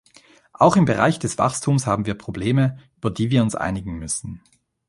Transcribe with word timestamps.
Auch 0.53 0.77
im 0.77 0.85
Bereich 0.85 1.19
des 1.19 1.37
Wachstums 1.37 1.85
haben 1.85 2.07
wir 2.07 2.15
Probleme, 2.15 2.79
über 2.97 3.11
die 3.11 3.29
wir 3.29 3.43
uns 3.43 3.53
einigen 3.53 3.99
müssen. 3.99 4.41